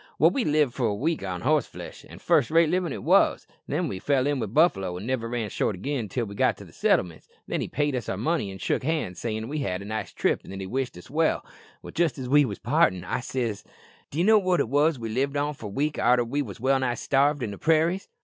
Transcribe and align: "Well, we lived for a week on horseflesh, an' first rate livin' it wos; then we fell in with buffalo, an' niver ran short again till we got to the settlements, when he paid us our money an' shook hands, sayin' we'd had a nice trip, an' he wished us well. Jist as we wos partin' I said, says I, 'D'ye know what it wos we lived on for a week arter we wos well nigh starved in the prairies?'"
"Well, 0.17 0.31
we 0.31 0.43
lived 0.43 0.73
for 0.73 0.87
a 0.87 0.95
week 0.95 1.23
on 1.23 1.41
horseflesh, 1.41 2.07
an' 2.09 2.17
first 2.17 2.49
rate 2.49 2.69
livin' 2.71 2.91
it 2.91 3.03
wos; 3.03 3.45
then 3.67 3.87
we 3.87 3.99
fell 3.99 4.25
in 4.25 4.39
with 4.39 4.51
buffalo, 4.51 4.97
an' 4.97 5.05
niver 5.05 5.29
ran 5.29 5.51
short 5.51 5.75
again 5.75 6.09
till 6.09 6.25
we 6.25 6.33
got 6.33 6.57
to 6.57 6.65
the 6.65 6.73
settlements, 6.73 7.29
when 7.45 7.61
he 7.61 7.67
paid 7.67 7.95
us 7.95 8.09
our 8.09 8.17
money 8.17 8.49
an' 8.51 8.57
shook 8.57 8.81
hands, 8.81 9.19
sayin' 9.19 9.47
we'd 9.47 9.59
had 9.61 9.83
a 9.83 9.85
nice 9.85 10.11
trip, 10.11 10.41
an' 10.43 10.59
he 10.59 10.65
wished 10.65 10.97
us 10.97 11.11
well. 11.11 11.45
Jist 11.93 12.17
as 12.17 12.27
we 12.27 12.45
wos 12.45 12.57
partin' 12.57 13.03
I 13.03 13.19
said, 13.19 13.57
says 13.57 13.63
I, 13.63 13.69
'D'ye 14.09 14.23
know 14.23 14.39
what 14.39 14.59
it 14.59 14.69
wos 14.69 14.97
we 14.97 15.09
lived 15.09 15.37
on 15.37 15.53
for 15.53 15.67
a 15.67 15.69
week 15.69 15.99
arter 15.99 16.23
we 16.25 16.41
wos 16.41 16.59
well 16.59 16.79
nigh 16.79 16.95
starved 16.95 17.43
in 17.43 17.51
the 17.51 17.59
prairies?'" 17.59 18.07